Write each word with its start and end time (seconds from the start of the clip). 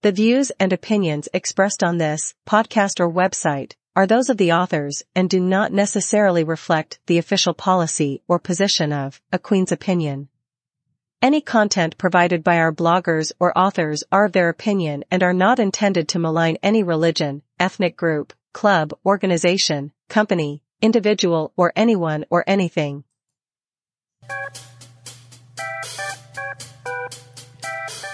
The 0.00 0.12
views 0.12 0.52
and 0.60 0.72
opinions 0.72 1.28
expressed 1.34 1.82
on 1.82 1.98
this 1.98 2.32
podcast 2.46 3.00
or 3.00 3.10
website 3.10 3.72
are 3.96 4.06
those 4.06 4.30
of 4.30 4.36
the 4.36 4.52
authors 4.52 5.02
and 5.16 5.28
do 5.28 5.40
not 5.40 5.72
necessarily 5.72 6.44
reflect 6.44 7.00
the 7.06 7.18
official 7.18 7.52
policy 7.52 8.22
or 8.28 8.38
position 8.38 8.92
of 8.92 9.20
A 9.32 9.40
Queen's 9.40 9.72
Opinion. 9.72 10.28
Any 11.20 11.40
content 11.40 11.98
provided 11.98 12.44
by 12.44 12.58
our 12.58 12.72
bloggers 12.72 13.32
or 13.40 13.58
authors 13.58 14.04
are 14.12 14.26
of 14.26 14.32
their 14.34 14.48
opinion 14.48 15.02
and 15.10 15.24
are 15.24 15.32
not 15.32 15.58
intended 15.58 16.06
to 16.10 16.20
malign 16.20 16.58
any 16.62 16.84
religion, 16.84 17.42
ethnic 17.58 17.96
group, 17.96 18.32
club, 18.52 18.92
organization, 19.04 19.90
company, 20.08 20.62
individual 20.80 21.52
or 21.56 21.72
anyone 21.74 22.24
or 22.30 22.44
anything. 22.46 23.02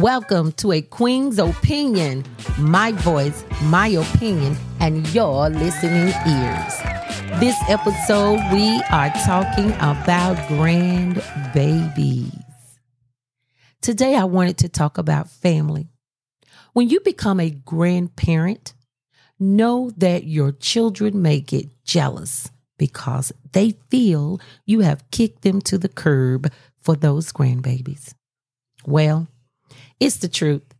Welcome 0.00 0.52
to 0.52 0.70
a 0.70 0.80
Queen's 0.80 1.40
Opinion. 1.40 2.24
My 2.56 2.92
voice, 2.92 3.44
my 3.64 3.88
opinion, 3.88 4.56
and 4.78 5.12
your 5.12 5.50
listening 5.50 6.14
ears. 6.24 6.78
This 7.40 7.56
episode, 7.68 8.38
we 8.52 8.80
are 8.90 9.10
talking 9.26 9.72
about 9.72 10.36
grandbabies. 10.46 12.30
Today, 13.82 14.14
I 14.14 14.22
wanted 14.22 14.58
to 14.58 14.68
talk 14.68 14.98
about 14.98 15.28
family. 15.28 15.88
When 16.74 16.88
you 16.88 17.00
become 17.00 17.40
a 17.40 17.50
grandparent, 17.50 18.74
know 19.40 19.90
that 19.96 20.22
your 20.22 20.52
children 20.52 21.22
may 21.22 21.40
get 21.40 21.82
jealous 21.82 22.48
because 22.78 23.32
they 23.50 23.74
feel 23.90 24.40
you 24.64 24.78
have 24.80 25.10
kicked 25.10 25.42
them 25.42 25.60
to 25.62 25.76
the 25.76 25.88
curb 25.88 26.52
for 26.82 26.94
those 26.94 27.32
grandbabies. 27.32 28.14
Well, 28.86 29.26
it's 30.00 30.16
the 30.16 30.28
truth. 30.28 30.74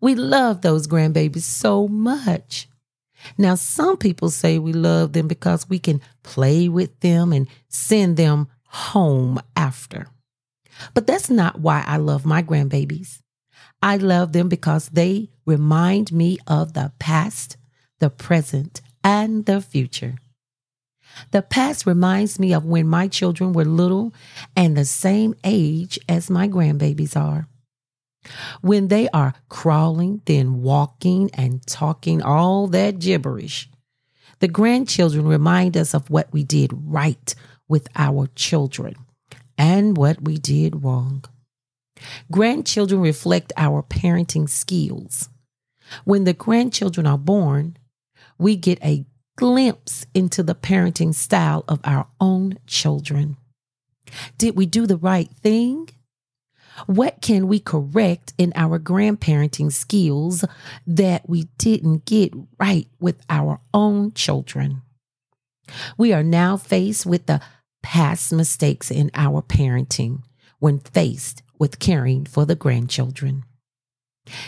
We 0.00 0.14
love 0.14 0.62
those 0.62 0.86
grandbabies 0.86 1.42
so 1.42 1.88
much. 1.88 2.68
Now, 3.36 3.54
some 3.54 3.96
people 3.96 4.30
say 4.30 4.58
we 4.58 4.72
love 4.72 5.12
them 5.12 5.28
because 5.28 5.68
we 5.68 5.78
can 5.78 6.00
play 6.22 6.68
with 6.68 6.98
them 7.00 7.32
and 7.32 7.46
send 7.68 8.16
them 8.16 8.48
home 8.68 9.40
after. 9.56 10.06
But 10.94 11.06
that's 11.06 11.28
not 11.28 11.60
why 11.60 11.84
I 11.86 11.98
love 11.98 12.24
my 12.24 12.42
grandbabies. 12.42 13.20
I 13.82 13.96
love 13.96 14.32
them 14.32 14.48
because 14.48 14.88
they 14.88 15.30
remind 15.44 16.12
me 16.12 16.38
of 16.46 16.72
the 16.72 16.92
past, 16.98 17.56
the 17.98 18.10
present, 18.10 18.80
and 19.04 19.46
the 19.46 19.60
future. 19.60 20.16
The 21.32 21.42
past 21.42 21.86
reminds 21.86 22.38
me 22.38 22.54
of 22.54 22.64
when 22.64 22.86
my 22.86 23.08
children 23.08 23.52
were 23.52 23.64
little 23.64 24.14
and 24.56 24.76
the 24.76 24.84
same 24.84 25.34
age 25.44 25.98
as 26.08 26.30
my 26.30 26.48
grandbabies 26.48 27.16
are. 27.16 27.48
When 28.60 28.88
they 28.88 29.08
are 29.10 29.34
crawling, 29.48 30.22
then 30.26 30.62
walking 30.62 31.30
and 31.34 31.66
talking 31.66 32.22
all 32.22 32.66
that 32.68 32.98
gibberish, 32.98 33.68
the 34.40 34.48
grandchildren 34.48 35.26
remind 35.26 35.76
us 35.76 35.94
of 35.94 36.10
what 36.10 36.32
we 36.32 36.44
did 36.44 36.70
right 36.72 37.34
with 37.68 37.88
our 37.96 38.26
children 38.34 38.94
and 39.56 39.96
what 39.96 40.22
we 40.22 40.38
did 40.38 40.82
wrong. 40.82 41.24
Grandchildren 42.30 43.00
reflect 43.00 43.52
our 43.56 43.82
parenting 43.82 44.48
skills. 44.48 45.28
When 46.04 46.24
the 46.24 46.32
grandchildren 46.32 47.06
are 47.06 47.18
born, 47.18 47.76
we 48.38 48.56
get 48.56 48.82
a 48.82 49.04
glimpse 49.36 50.06
into 50.14 50.42
the 50.42 50.54
parenting 50.54 51.14
style 51.14 51.64
of 51.68 51.80
our 51.84 52.06
own 52.20 52.58
children. 52.66 53.36
Did 54.38 54.56
we 54.56 54.66
do 54.66 54.86
the 54.86 54.96
right 54.96 55.30
thing? 55.30 55.88
What 56.86 57.20
can 57.20 57.48
we 57.48 57.60
correct 57.60 58.32
in 58.38 58.52
our 58.54 58.78
grandparenting 58.78 59.72
skills 59.72 60.44
that 60.86 61.28
we 61.28 61.44
didn't 61.58 62.04
get 62.04 62.32
right 62.58 62.88
with 63.00 63.20
our 63.28 63.60
own 63.72 64.12
children? 64.12 64.82
We 65.96 66.12
are 66.12 66.22
now 66.22 66.56
faced 66.56 67.06
with 67.06 67.26
the 67.26 67.40
past 67.82 68.32
mistakes 68.32 68.90
in 68.90 69.10
our 69.14 69.42
parenting 69.42 70.22
when 70.58 70.80
faced 70.80 71.42
with 71.58 71.78
caring 71.78 72.24
for 72.24 72.44
the 72.44 72.54
grandchildren. 72.54 73.44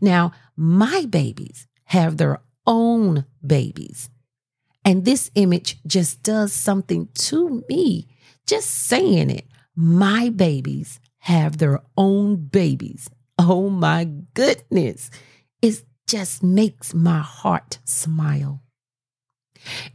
Now, 0.00 0.32
my 0.56 1.06
babies 1.08 1.66
have 1.86 2.16
their 2.16 2.40
own 2.66 3.24
babies. 3.44 4.08
And 4.84 5.04
this 5.04 5.30
image 5.34 5.78
just 5.86 6.22
does 6.22 6.52
something 6.52 7.08
to 7.14 7.64
me. 7.68 8.06
Just 8.46 8.70
saying 8.70 9.30
it. 9.30 9.46
My 9.74 10.28
babies 10.28 11.00
have 11.24 11.56
their 11.56 11.80
own 11.96 12.36
babies. 12.36 13.08
Oh 13.38 13.70
my 13.70 14.04
goodness. 14.34 15.10
It 15.62 15.82
just 16.06 16.42
makes 16.42 16.92
my 16.92 17.20
heart 17.20 17.78
smile. 17.84 18.62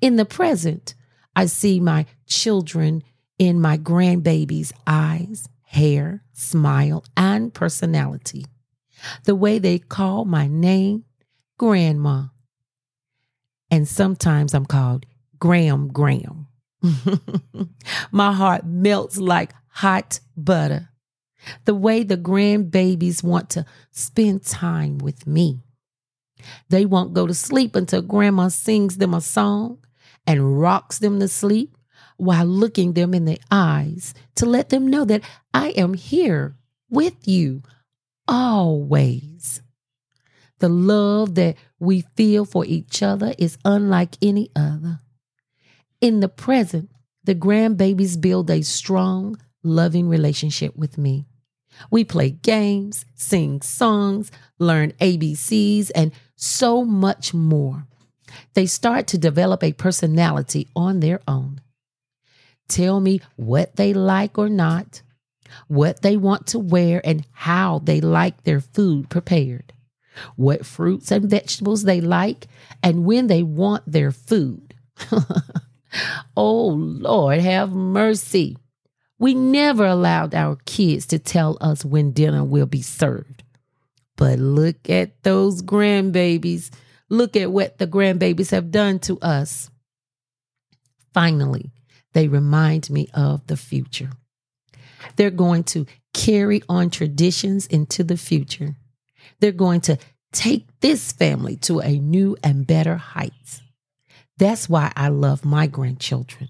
In 0.01 0.15
the 0.15 0.25
present, 0.25 0.95
I 1.35 1.45
see 1.45 1.79
my 1.79 2.07
children 2.25 3.03
in 3.37 3.61
my 3.61 3.77
grandbaby's 3.77 4.73
eyes, 4.87 5.47
hair, 5.61 6.23
smile, 6.33 7.05
and 7.15 7.53
personality. 7.53 8.47
The 9.25 9.35
way 9.35 9.59
they 9.59 9.77
call 9.77 10.25
my 10.25 10.47
name, 10.47 11.05
Grandma. 11.59 12.29
And 13.69 13.87
sometimes 13.87 14.55
I'm 14.55 14.65
called 14.65 15.05
Gram 15.37 15.89
Gram. 15.89 16.47
my 18.11 18.33
heart 18.33 18.65
melts 18.65 19.17
like 19.17 19.53
hot 19.67 20.21
butter 20.35 20.88
the 21.65 21.75
way 21.75 22.03
the 22.03 22.17
grandbabies 22.17 23.23
want 23.23 23.49
to 23.51 23.65
spend 23.91 24.43
time 24.43 24.97
with 24.97 25.25
me. 25.25 25.61
They 26.69 26.85
won't 26.85 27.13
go 27.13 27.27
to 27.27 27.33
sleep 27.33 27.75
until 27.75 28.01
grandma 28.01 28.47
sings 28.47 28.97
them 28.97 29.13
a 29.13 29.21
song 29.21 29.79
and 30.25 30.59
rocks 30.59 30.99
them 30.99 31.19
to 31.19 31.27
sleep 31.27 31.77
while 32.17 32.45
looking 32.45 32.93
them 32.93 33.13
in 33.13 33.25
the 33.25 33.39
eyes 33.49 34.13
to 34.35 34.45
let 34.45 34.69
them 34.69 34.87
know 34.87 35.05
that 35.05 35.23
I 35.53 35.69
am 35.69 35.93
here 35.93 36.55
with 36.89 37.27
you 37.27 37.63
always. 38.27 39.61
The 40.59 40.69
love 40.69 41.35
that 41.35 41.55
we 41.79 42.01
feel 42.15 42.45
for 42.45 42.65
each 42.65 43.01
other 43.01 43.33
is 43.37 43.57
unlike 43.63 44.17
any 44.21 44.51
other. 44.55 44.99
In 46.01 46.19
the 46.19 46.27
present, 46.27 46.89
the 47.23 47.35
grandbabies 47.35 48.19
build 48.19 48.49
a 48.49 48.61
strong, 48.61 49.37
loving 49.63 50.09
relationship 50.09 50.75
with 50.75 50.97
me. 50.97 51.25
We 51.89 52.03
play 52.03 52.31
games, 52.31 53.05
sing 53.15 53.61
songs, 53.61 54.31
learn 54.57 54.91
ABCs, 54.99 55.91
and 55.95 56.11
so 56.35 56.83
much 56.83 57.33
more. 57.33 57.85
They 58.53 58.65
start 58.65 59.07
to 59.07 59.17
develop 59.17 59.63
a 59.63 59.73
personality 59.73 60.67
on 60.75 60.99
their 60.99 61.21
own. 61.27 61.61
Tell 62.67 62.99
me 62.99 63.21
what 63.35 63.75
they 63.75 63.93
like 63.93 64.37
or 64.37 64.49
not, 64.49 65.01
what 65.67 66.01
they 66.01 66.15
want 66.15 66.47
to 66.47 66.59
wear, 66.59 67.01
and 67.03 67.25
how 67.31 67.79
they 67.79 67.99
like 67.99 68.43
their 68.43 68.61
food 68.61 69.09
prepared, 69.09 69.73
what 70.35 70.65
fruits 70.65 71.11
and 71.11 71.29
vegetables 71.29 71.83
they 71.83 71.99
like, 71.99 72.47
and 72.83 73.05
when 73.05 73.27
they 73.27 73.41
want 73.41 73.91
their 73.91 74.11
food. 74.11 74.75
oh, 76.37 76.67
Lord, 76.67 77.39
have 77.39 77.71
mercy. 77.71 78.57
We 79.19 79.33
never 79.33 79.85
allowed 79.85 80.33
our 80.33 80.57
kids 80.65 81.05
to 81.07 81.19
tell 81.19 81.57
us 81.59 81.83
when 81.83 82.13
dinner 82.13 82.43
will 82.43 82.65
be 82.65 82.81
served. 82.81 83.43
But 84.15 84.39
look 84.39 84.89
at 84.89 85.23
those 85.23 85.61
grandbabies. 85.61 86.71
Look 87.09 87.35
at 87.35 87.51
what 87.51 87.77
the 87.77 87.87
grandbabies 87.87 88.51
have 88.51 88.71
done 88.71 88.99
to 88.99 89.19
us. 89.19 89.69
Finally, 91.13 91.71
they 92.13 92.27
remind 92.27 92.89
me 92.89 93.09
of 93.13 93.45
the 93.47 93.57
future. 93.57 94.11
They're 95.15 95.29
going 95.29 95.63
to 95.65 95.85
carry 96.13 96.63
on 96.69 96.89
traditions 96.89 97.67
into 97.67 98.03
the 98.03 98.17
future. 98.17 98.75
They're 99.39 99.51
going 99.51 99.81
to 99.81 99.97
take 100.31 100.67
this 100.79 101.11
family 101.11 101.55
to 101.57 101.79
a 101.79 101.99
new 101.99 102.37
and 102.43 102.65
better 102.65 102.95
heights. 102.95 103.61
That's 104.37 104.69
why 104.69 104.91
I 104.95 105.09
love 105.09 105.43
my 105.43 105.67
grandchildren. 105.67 106.49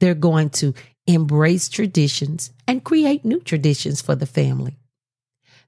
They're 0.00 0.14
going 0.14 0.50
to 0.50 0.74
embrace 1.08 1.70
traditions 1.70 2.52
and 2.68 2.84
create 2.84 3.24
new 3.24 3.40
traditions 3.40 4.02
for 4.02 4.14
the 4.14 4.26
family. 4.26 4.78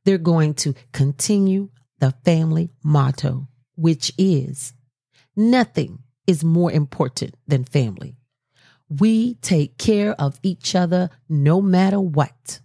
They're 0.05 0.19
going 0.19 0.55
to 0.55 0.75
continue 0.93 1.71
the 1.99 2.15
family 2.25 2.71
motto, 2.85 3.49
which 3.75 4.13
is 4.19 4.75
nothing 5.35 6.01
is 6.27 6.45
more 6.45 6.71
important 6.71 7.35
than 7.49 7.65
family. 7.65 8.17
We 8.89 9.35
take 9.35 9.79
care 9.79 10.13
of 10.13 10.39
each 10.43 10.75
other 10.75 11.09
no 11.29 11.63
matter 11.63 12.01
what. 12.01 12.61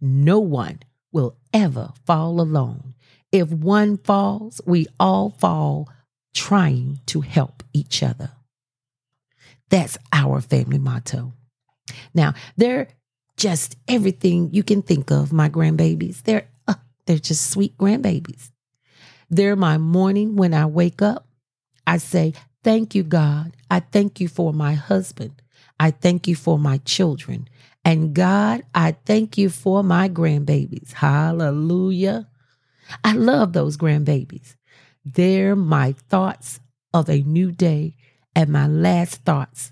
No 0.00 0.38
one 0.38 0.80
will 1.12 1.36
ever 1.52 1.92
fall 2.06 2.40
alone. 2.40 2.94
If 3.30 3.50
one 3.50 3.98
falls, 3.98 4.60
we 4.64 4.86
all 4.98 5.30
fall 5.30 5.90
trying 6.34 7.00
to 7.06 7.20
help 7.20 7.62
each 7.74 8.02
other. 8.02 8.30
That's 9.68 9.98
our 10.12 10.40
family 10.40 10.78
motto. 10.78 11.32
Now, 12.14 12.34
they're 12.56 12.88
just 13.36 13.76
everything 13.88 14.50
you 14.52 14.62
can 14.62 14.82
think 14.82 15.10
of, 15.10 15.32
my 15.32 15.48
grandbabies. 15.48 16.22
They're 16.22 16.48
uh, 16.66 16.74
they're 17.06 17.18
just 17.18 17.50
sweet 17.50 17.76
grandbabies. 17.78 18.50
They're 19.30 19.56
my 19.56 19.78
morning 19.78 20.36
when 20.36 20.54
I 20.54 20.66
wake 20.66 21.02
up. 21.02 21.26
I 21.86 21.98
say, 21.98 22.34
Thank 22.64 22.94
you, 22.94 23.04
God. 23.04 23.52
I 23.70 23.80
thank 23.80 24.20
you 24.20 24.26
for 24.28 24.52
my 24.52 24.74
husband. 24.74 25.40
I 25.78 25.92
thank 25.92 26.26
you 26.26 26.34
for 26.34 26.58
my 26.58 26.78
children. 26.78 27.48
And 27.84 28.12
God, 28.14 28.62
I 28.74 28.96
thank 29.04 29.38
you 29.38 29.50
for 29.50 29.84
my 29.84 30.08
grandbabies. 30.08 30.92
Hallelujah. 30.94 32.28
I 33.04 33.12
love 33.12 33.52
those 33.52 33.76
grandbabies. 33.76 34.56
They're 35.04 35.54
my 35.54 35.92
thoughts 35.92 36.58
of 36.92 37.08
a 37.08 37.22
new 37.22 37.52
day 37.52 37.94
and 38.34 38.50
my 38.50 38.66
last 38.66 39.24
thoughts 39.24 39.70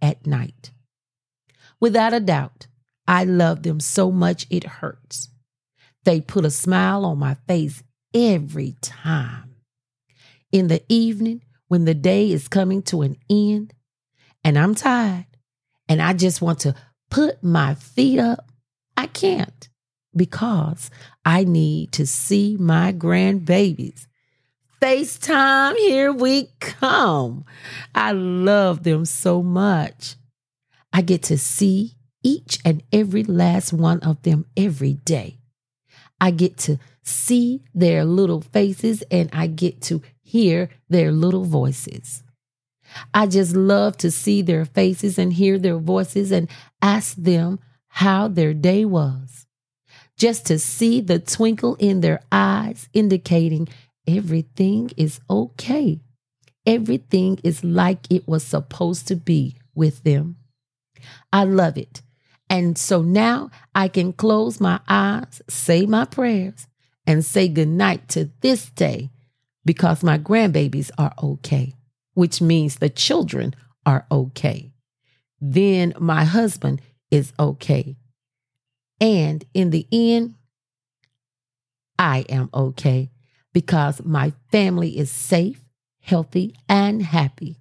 at 0.00 0.24
night. 0.26 0.70
Without 1.80 2.14
a 2.14 2.20
doubt, 2.20 2.66
I 3.06 3.24
love 3.24 3.62
them 3.62 3.80
so 3.80 4.10
much 4.10 4.46
it 4.50 4.64
hurts. 4.64 5.28
They 6.04 6.20
put 6.20 6.44
a 6.44 6.50
smile 6.50 7.04
on 7.04 7.18
my 7.18 7.34
face 7.46 7.82
every 8.14 8.76
time. 8.80 9.56
In 10.52 10.68
the 10.68 10.82
evening, 10.88 11.42
when 11.68 11.84
the 11.84 11.94
day 11.94 12.30
is 12.30 12.48
coming 12.48 12.82
to 12.82 13.02
an 13.02 13.16
end 13.28 13.74
and 14.44 14.58
I'm 14.58 14.74
tired 14.74 15.26
and 15.88 16.00
I 16.00 16.12
just 16.12 16.40
want 16.40 16.60
to 16.60 16.74
put 17.10 17.42
my 17.42 17.74
feet 17.74 18.18
up, 18.18 18.50
I 18.96 19.06
can't 19.08 19.68
because 20.14 20.90
I 21.24 21.44
need 21.44 21.92
to 21.92 22.06
see 22.06 22.56
my 22.58 22.92
grandbabies. 22.92 24.06
FaceTime, 24.80 25.76
here 25.76 26.12
we 26.12 26.50
come. 26.60 27.44
I 27.94 28.12
love 28.12 28.82
them 28.84 29.04
so 29.04 29.42
much. 29.42 30.16
I 30.96 31.02
get 31.02 31.24
to 31.24 31.36
see 31.36 31.92
each 32.22 32.58
and 32.64 32.82
every 32.90 33.22
last 33.22 33.70
one 33.70 34.00
of 34.00 34.22
them 34.22 34.46
every 34.56 34.94
day. 34.94 35.36
I 36.18 36.30
get 36.30 36.56
to 36.60 36.78
see 37.02 37.62
their 37.74 38.02
little 38.02 38.40
faces 38.40 39.04
and 39.10 39.28
I 39.30 39.46
get 39.46 39.82
to 39.82 40.00
hear 40.22 40.70
their 40.88 41.12
little 41.12 41.44
voices. 41.44 42.22
I 43.12 43.26
just 43.26 43.54
love 43.54 43.98
to 43.98 44.10
see 44.10 44.40
their 44.40 44.64
faces 44.64 45.18
and 45.18 45.34
hear 45.34 45.58
their 45.58 45.76
voices 45.76 46.32
and 46.32 46.48
ask 46.80 47.14
them 47.16 47.58
how 47.88 48.28
their 48.28 48.54
day 48.54 48.86
was. 48.86 49.44
Just 50.16 50.46
to 50.46 50.58
see 50.58 51.02
the 51.02 51.18
twinkle 51.18 51.74
in 51.74 52.00
their 52.00 52.22
eyes 52.32 52.88
indicating 52.94 53.68
everything 54.08 54.90
is 54.96 55.20
okay. 55.28 56.00
Everything 56.64 57.38
is 57.44 57.62
like 57.62 58.10
it 58.10 58.26
was 58.26 58.42
supposed 58.42 59.06
to 59.08 59.14
be 59.14 59.56
with 59.74 60.02
them. 60.02 60.36
I 61.32 61.44
love 61.44 61.76
it. 61.76 62.02
And 62.48 62.78
so 62.78 63.02
now 63.02 63.50
I 63.74 63.88
can 63.88 64.12
close 64.12 64.60
my 64.60 64.80
eyes, 64.88 65.42
say 65.48 65.84
my 65.86 66.04
prayers, 66.04 66.66
and 67.06 67.24
say 67.24 67.48
goodnight 67.48 68.08
to 68.10 68.30
this 68.40 68.70
day 68.70 69.10
because 69.64 70.02
my 70.02 70.18
grandbabies 70.18 70.90
are 70.96 71.12
okay, 71.22 71.74
which 72.14 72.40
means 72.40 72.76
the 72.76 72.88
children 72.88 73.54
are 73.84 74.06
okay. 74.10 74.72
Then 75.40 75.92
my 75.98 76.24
husband 76.24 76.80
is 77.10 77.32
okay. 77.38 77.96
And 79.00 79.44
in 79.52 79.70
the 79.70 79.86
end, 79.92 80.34
I 81.98 82.24
am 82.28 82.48
okay 82.54 83.10
because 83.52 84.04
my 84.04 84.32
family 84.52 84.98
is 84.98 85.10
safe, 85.10 85.64
healthy, 86.00 86.54
and 86.68 87.02
happy. 87.02 87.56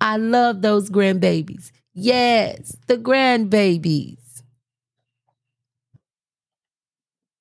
I 0.00 0.16
love 0.16 0.62
those 0.62 0.90
grandbabies. 0.90 1.70
Yes, 2.00 2.76
the 2.86 2.96
grandbabies. 2.96 4.42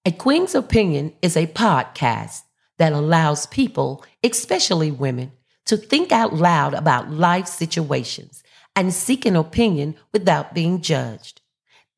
A 0.04 0.12
Queen's 0.12 0.56
Opinion 0.56 1.14
is 1.22 1.38
a 1.38 1.46
podcast 1.46 2.42
that 2.80 2.92
allows 2.92 3.46
people, 3.46 4.04
especially 4.24 4.90
women, 4.90 5.32
to 5.68 5.78
think 5.78 6.12
out 6.12 6.34
loud 6.34 6.74
about 6.74 7.12
life 7.12 7.46
situations 7.46 8.42
and 8.76 8.92
seek 8.92 9.28
an 9.28 9.36
opinion 9.36 9.94
without 10.12 10.56
being 10.56 10.82
judged. 10.82 11.42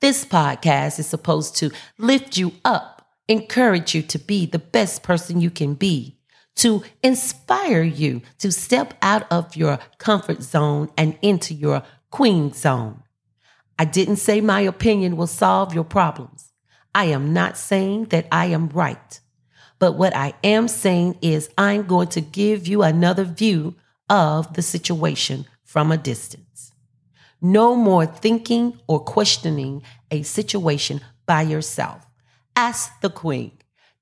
This 0.02 0.26
podcast 0.26 1.00
is 1.00 1.08
supposed 1.08 1.56
to 1.58 1.72
lift 1.98 2.36
you 2.36 2.52
up, 2.66 3.08
encourage 3.30 3.96
you 3.96 4.02
to 4.02 4.20
be 4.20 4.46
the 4.46 4.60
best 4.60 5.02
person 5.02 5.40
you 5.40 5.50
can 5.50 5.76
be, 5.76 6.18
to 6.58 6.84
inspire 7.02 7.84
you 7.84 8.22
to 8.40 8.52
step 8.52 8.96
out 9.02 9.26
of 9.32 9.56
your 9.56 9.80
comfort 9.98 10.42
zone 10.42 10.90
and 10.98 11.18
into 11.22 11.54
your 11.54 11.84
queen 12.12 12.54
zone. 12.54 13.04
I 13.78 13.86
didn't 13.86 14.18
say 14.18 14.42
my 14.42 14.62
opinion 14.62 15.16
will 15.16 15.28
solve 15.28 15.74
your 15.74 15.84
problems. 15.84 16.52
I 16.94 17.06
am 17.06 17.34
not 17.34 17.58
saying 17.58 18.06
that 18.06 18.28
I 18.32 18.48
am 18.48 18.70
right. 18.70 19.20
But 19.78 19.94
what 19.94 20.16
I 20.16 20.34
am 20.44 20.68
saying 20.68 21.20
is 21.22 21.50
I'm 21.58 21.88
going 21.88 22.10
to 22.10 22.22
give 22.22 22.68
you 22.68 22.84
another 22.84 23.24
view 23.24 23.76
of 24.10 24.54
the 24.56 24.62
situation 24.62 25.46
from 25.64 25.92
a 25.92 25.98
distance. 25.98 26.74
No 27.42 27.76
more 27.76 28.06
thinking 28.06 28.78
or 28.88 29.00
questioning 29.00 29.82
a 30.12 30.24
situation 30.24 31.00
by 31.26 31.44
yourself. 31.44 32.06
Ask 32.56 33.00
the 33.00 33.10
queen. 33.10 33.54